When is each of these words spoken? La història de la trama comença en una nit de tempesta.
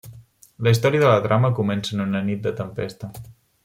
La 0.67 0.73
història 0.75 1.03
de 1.03 1.11
la 1.11 1.21
trama 1.27 1.53
comença 1.61 1.95
en 1.99 2.05
una 2.09 2.25
nit 2.33 2.45
de 2.49 2.59
tempesta. 2.65 3.17